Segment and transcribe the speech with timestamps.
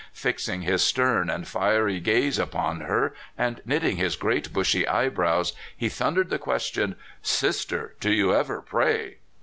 [0.15, 5.89] Fixing his stern and fiery gaze upon her, and knitting his great bushy eyebrows, he
[5.89, 9.17] thundered the question: ''Sister, do you ever pray?"